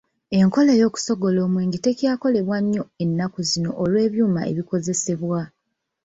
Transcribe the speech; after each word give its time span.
Enkola 0.39 0.71
ey'okusogola 0.73 1.39
omwenge 1.47 1.77
tekyakolebwa 1.85 2.57
nnyo 2.63 2.83
ennaku 3.03 3.39
zino 3.49 3.71
olw'ebyuma 3.83 4.41
ebikozesebwa. 4.51 5.39